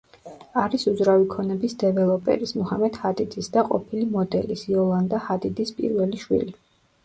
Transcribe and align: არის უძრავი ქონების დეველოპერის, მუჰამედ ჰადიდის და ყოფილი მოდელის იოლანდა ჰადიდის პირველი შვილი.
არის 0.61 0.85
უძრავი 0.91 1.27
ქონების 1.33 1.75
დეველოპერის, 1.83 2.55
მუჰამედ 2.61 2.99
ჰადიდის 3.03 3.53
და 3.59 3.67
ყოფილი 3.69 4.11
მოდელის 4.19 4.67
იოლანდა 4.75 5.23
ჰადიდის 5.31 5.79
პირველი 5.81 6.27
შვილი. 6.27 6.61